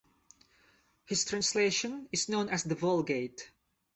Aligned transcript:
His 1.05 1.25
translation 1.25 2.09
is 2.11 2.27
known 2.27 2.49
as 2.49 2.63
the 2.63 2.73
Vulgate. 2.73 3.51